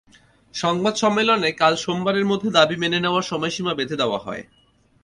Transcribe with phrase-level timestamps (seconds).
[0.53, 4.43] সংবাদ সম্মেলনে কাল সোমবারের মধ্যে দাবি মেনে নেওয়ার সময়সীমা বেঁধে দেওয়া হয়।